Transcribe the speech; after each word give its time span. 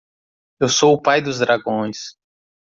Eu 0.59 0.67
sou 0.67 0.95
o 0.95 0.99
pai 0.99 1.21
dos 1.21 1.37
dragões. 1.37 2.17